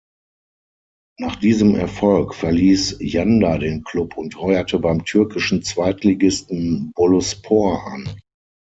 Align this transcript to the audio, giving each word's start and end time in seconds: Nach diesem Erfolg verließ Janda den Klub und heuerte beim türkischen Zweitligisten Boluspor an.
Nach 1.19 1.35
diesem 1.35 1.75
Erfolg 1.75 2.33
verließ 2.33 2.97
Janda 3.01 3.59
den 3.59 3.83
Klub 3.83 4.17
und 4.17 4.35
heuerte 4.35 4.79
beim 4.79 5.05
türkischen 5.05 5.61
Zweitligisten 5.61 6.91
Boluspor 6.95 7.85
an. 7.85 8.09